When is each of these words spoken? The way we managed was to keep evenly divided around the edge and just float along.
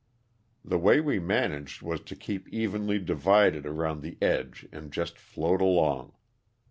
The 0.65 0.79
way 0.79 0.99
we 0.99 1.19
managed 1.19 1.83
was 1.83 1.99
to 2.01 2.15
keep 2.15 2.49
evenly 2.51 2.97
divided 2.97 3.67
around 3.67 4.01
the 4.01 4.17
edge 4.19 4.67
and 4.71 4.91
just 4.91 5.19
float 5.19 5.61
along. 5.61 6.13